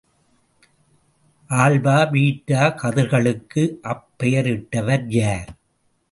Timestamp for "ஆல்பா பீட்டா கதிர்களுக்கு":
1.49-3.63